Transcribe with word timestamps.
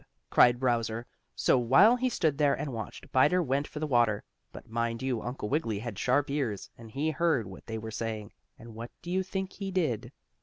cried 0.31 0.59
Browser. 0.59 1.05
So 1.35 1.59
while 1.59 1.95
he 1.95 2.09
stood 2.09 2.39
there 2.39 2.55
and 2.55 2.73
watched, 2.73 3.11
Biter 3.11 3.43
went 3.43 3.67
for 3.67 3.77
the 3.79 3.85
water. 3.85 4.23
But, 4.51 4.67
mind 4.67 5.03
you, 5.03 5.21
Uncle 5.21 5.47
Wiggily 5.47 5.77
had 5.77 5.99
sharp 5.99 6.27
ears 6.31 6.71
and 6.75 6.89
he 6.89 7.11
heard 7.11 7.45
what 7.45 7.67
they 7.67 7.77
were 7.77 7.91
saying, 7.91 8.31
and 8.57 8.73
what 8.73 8.89
do 9.03 9.11
you 9.11 9.21
think 9.21 9.53
he 9.53 9.69
did? 9.69 10.11